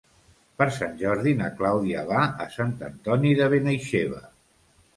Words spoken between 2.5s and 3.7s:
Sant Antoni de